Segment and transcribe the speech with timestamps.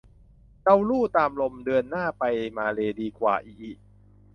[0.63, 2.23] เราลู่ตามลม เดือนหน้าไป
[2.57, 3.71] มาเลย์ดีกว่า อิอิ